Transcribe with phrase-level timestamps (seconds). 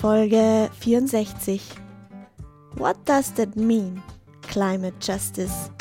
[0.00, 1.60] Folge 64.
[2.76, 4.00] What does that mean?
[4.42, 5.72] Climate Justice.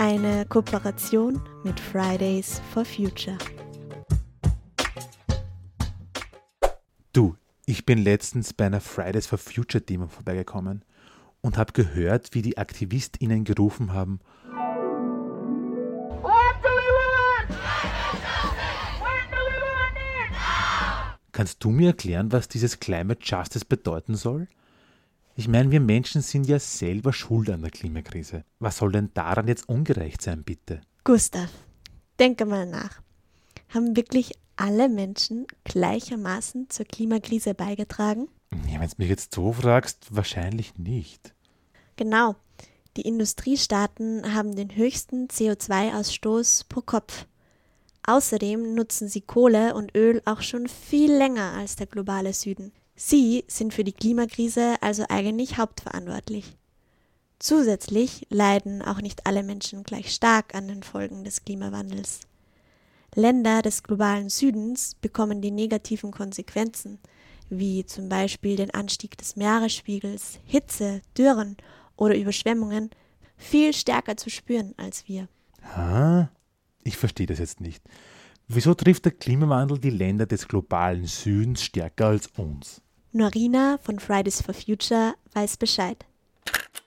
[0.00, 3.38] Eine Kooperation mit Fridays for Future.
[7.12, 10.84] Du, ich bin letztens bei einer Fridays for Future Demo vorbeigekommen
[11.40, 14.18] und habe gehört, wie die AktivistInnen gerufen haben,
[21.32, 24.48] Kannst du mir erklären, was dieses Climate Justice bedeuten soll?
[25.34, 28.44] Ich meine, wir Menschen sind ja selber schuld an der Klimakrise.
[28.58, 30.82] Was soll denn daran jetzt ungerecht sein, bitte?
[31.04, 31.48] Gustav,
[32.18, 33.00] denke mal nach.
[33.70, 38.28] Haben wirklich alle Menschen gleichermaßen zur Klimakrise beigetragen?
[38.70, 41.34] Ja, wenn du mich jetzt so fragst, wahrscheinlich nicht.
[41.96, 42.36] Genau.
[42.98, 47.26] Die Industriestaaten haben den höchsten CO2-Ausstoß pro Kopf.
[48.06, 52.72] Außerdem nutzen sie Kohle und Öl auch schon viel länger als der globale Süden.
[52.96, 56.56] Sie sind für die Klimakrise also eigentlich hauptverantwortlich.
[57.38, 62.20] Zusätzlich leiden auch nicht alle Menschen gleich stark an den Folgen des Klimawandels.
[63.14, 66.98] Länder des globalen Südens bekommen die negativen Konsequenzen,
[67.50, 71.56] wie zum Beispiel den Anstieg des Meeresspiegels, Hitze, Dürren
[71.96, 72.90] oder Überschwemmungen,
[73.36, 75.28] viel stärker zu spüren als wir.
[75.76, 76.30] Ha?
[76.84, 77.82] Ich verstehe das jetzt nicht.
[78.48, 82.82] Wieso trifft der Klimawandel die Länder des globalen Südens stärker als uns?
[83.12, 86.04] Norina von Fridays for Future weiß Bescheid.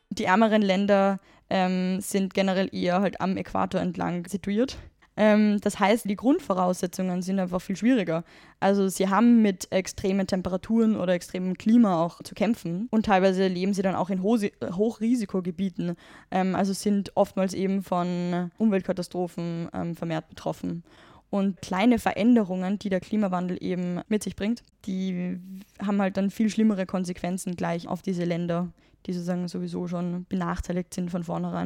[0.09, 4.77] Die ärmeren Länder ähm, sind generell eher halt am Äquator entlang situiert.
[5.17, 8.23] Ähm, das heißt, die Grundvoraussetzungen sind einfach viel schwieriger.
[8.59, 13.73] Also sie haben mit extremen Temperaturen oder extremem Klima auch zu kämpfen und teilweise leben
[13.73, 15.95] sie dann auch in Ho Hochrisikogebieten.
[16.31, 20.83] Ähm, also sind oftmals eben von Umweltkatastrophen ähm, vermehrt betroffen.
[21.29, 25.39] Und kleine Veränderungen, die der Klimawandel eben mit sich bringt, die
[25.85, 28.69] haben halt dann viel schlimmere Konsequenzen gleich auf diese Länder,
[29.05, 31.65] die sozusagen sowieso schon benachteiligt sind von vornherein.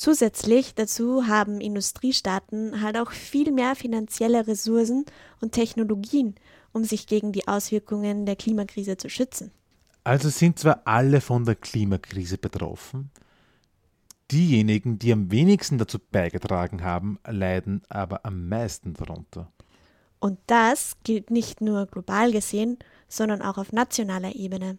[0.00, 5.04] Zusätzlich dazu haben Industriestaaten halt auch viel mehr finanzielle Ressourcen
[5.42, 6.36] und Technologien,
[6.72, 9.50] um sich gegen die Auswirkungen der Klimakrise zu schützen.
[10.02, 13.10] Also sind zwar alle von der Klimakrise betroffen,
[14.30, 19.52] diejenigen, die am wenigsten dazu beigetragen haben, leiden aber am meisten darunter.
[20.18, 24.78] Und das gilt nicht nur global gesehen, sondern auch auf nationaler Ebene.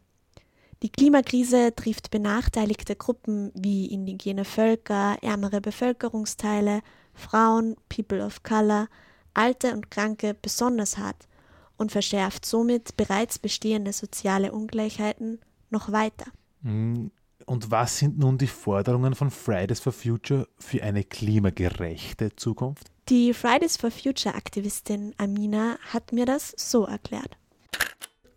[0.83, 6.81] Die Klimakrise trifft benachteiligte Gruppen wie indigene Völker, ärmere Bevölkerungsteile,
[7.13, 8.87] Frauen, People of Color,
[9.35, 11.27] Alte und Kranke besonders hart
[11.77, 15.39] und verschärft somit bereits bestehende soziale Ungleichheiten
[15.69, 16.25] noch weiter.
[16.63, 17.11] Hm,
[17.45, 22.87] und was sind nun die Forderungen von Fridays for Future für eine klimagerechte Zukunft?
[23.09, 27.37] Die Fridays for Future Aktivistin Amina hat mir das so erklärt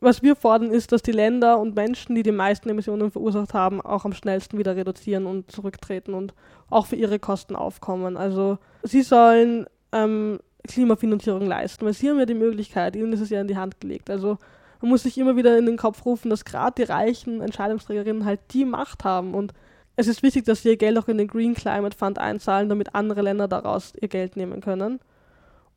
[0.05, 3.81] was wir fordern, ist, dass die Länder und Menschen, die die meisten Emissionen verursacht haben,
[3.81, 6.35] auch am schnellsten wieder reduzieren und zurücktreten und
[6.71, 8.17] auch für ihre Kosten aufkommen.
[8.17, 10.39] Also sie sollen ähm,
[10.69, 13.81] Klimafinanzierung leisten, weil sie haben ja die Möglichkeit, ihnen ist es ja in die Hand
[13.81, 14.11] gelegt.
[14.11, 14.39] Also
[14.81, 18.41] man muss sich immer wieder in den Kopf rufen, dass gerade die reichen Entscheidungsträgerinnen halt
[18.53, 19.53] die Macht haben und
[19.97, 22.97] es ist wichtig, dass sie ihr Geld auch in den Green Climate Fund einzahlen, damit
[22.97, 24.99] andere Länder daraus ihr Geld nehmen können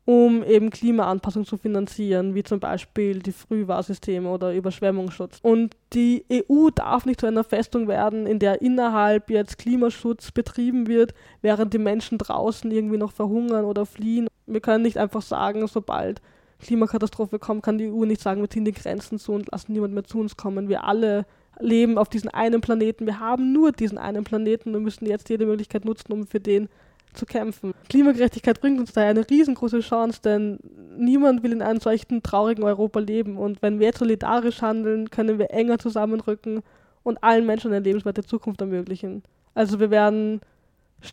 [0.08, 5.38] um eben Klimaanpassung zu finanzieren, wie zum Beispiel die Frühwarnsysteme oder Überschwemmungsschutz.
[5.42, 10.86] Und die EU darf nicht zu einer Festung werden, in der innerhalb jetzt Klimaschutz betrieben
[10.86, 14.28] wird, während die Menschen draußen irgendwie noch verhungern oder fliehen.
[14.46, 16.22] Wir können nicht einfach sagen, sobald
[16.58, 19.92] Klimakatastrophe kommt, kann die EU nicht sagen, wir ziehen die Grenzen zu und lassen niemand
[19.92, 20.70] mehr zu uns kommen.
[20.70, 21.26] Wir alle
[21.60, 23.04] leben auf diesem einen Planeten.
[23.04, 26.70] Wir haben nur diesen einen Planeten und müssen jetzt jede Möglichkeit nutzen, um für den
[27.18, 27.74] zu kämpfen.
[27.88, 30.58] Klimagerechtigkeit bringt uns da eine riesengroße Chance, denn
[30.96, 33.36] niemand will in einem solchen traurigen Europa leben.
[33.36, 36.62] Und wenn wir solidarisch handeln, können wir enger zusammenrücken
[37.02, 39.22] und allen Menschen eine lebenswerte Zukunft ermöglichen.
[39.54, 40.40] Also wir werden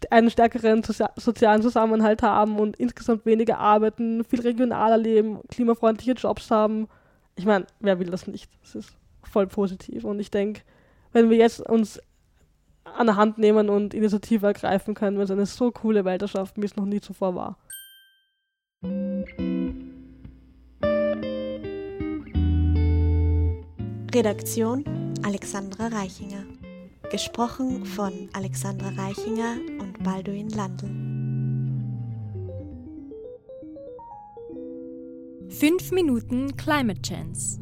[0.09, 0.81] einen stärkeren
[1.18, 6.88] sozialen Zusammenhalt haben und insgesamt weniger arbeiten, viel regionaler leben, klimafreundliche Jobs haben.
[7.35, 8.50] Ich meine, wer will das nicht?
[8.63, 8.94] Das ist
[9.24, 10.03] voll positiv.
[10.03, 10.62] Und ich denke,
[11.12, 12.00] wenn wir jetzt uns
[12.85, 16.61] an der Hand nehmen und Initiative ergreifen können, weil es eine so coole Welt erschaffen,
[16.61, 17.57] wie es noch nie zuvor war.
[24.13, 24.85] Redaktion
[25.23, 26.45] Alexandra Reichinger.
[27.11, 30.87] Gesprochen von Alexandra Reichinger und Balduin Landl.
[35.49, 37.59] Fünf Minuten Climate Chance.